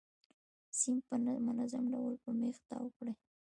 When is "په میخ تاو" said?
2.23-2.87